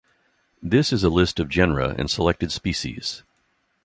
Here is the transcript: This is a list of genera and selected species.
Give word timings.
This 0.63 0.91
is 0.91 1.03
a 1.03 1.11
list 1.11 1.39
of 1.39 1.47
genera 1.47 1.93
and 1.95 2.09
selected 2.09 2.51
species. 2.51 3.21